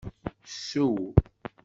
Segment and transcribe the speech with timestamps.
[0.45, 0.95] Ssew.